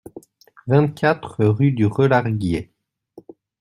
[0.67, 2.71] vingt-quatre rue du Relarguier